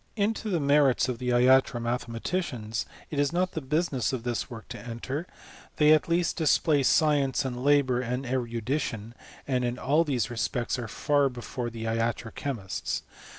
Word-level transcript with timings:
Into 0.15 0.49
the 0.49 0.59
merits 0.59 1.07
of 1.07 1.19
the 1.19 1.29
iatro 1.29 1.79
mathematicians 1.79 2.87
it 3.11 3.19
is 3.19 3.31
not 3.31 3.51
the 3.51 3.61
business 3.61 4.11
of 4.11 4.23
this 4.23 4.49
work 4.49 4.67
to 4.69 4.79
enter; 4.79 5.27
they 5.75 5.91
at 5.93 6.09
least 6.09 6.37
dis 6.37 6.57
play 6.57 6.81
science, 6.81 7.45
and 7.45 7.63
labour, 7.63 8.01
and 8.01 8.25
erudition, 8.25 9.13
and 9.47 9.63
in 9.63 9.77
all 9.77 10.03
these 10.03 10.31
respects 10.31 10.79
are 10.79 10.87
far 10.87 11.29
before 11.29 11.69
the 11.69 11.83
iatro 11.83 12.33
chemists. 12.33 13.03